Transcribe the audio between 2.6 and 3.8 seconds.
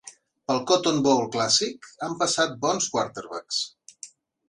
bons quarterbacks.